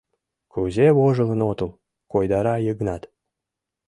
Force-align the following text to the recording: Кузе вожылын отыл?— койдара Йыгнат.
Кузе 0.51 0.87
вожылын 0.97 1.41
отыл?— 1.51 1.71
койдара 2.11 2.55
Йыгнат. 2.65 3.03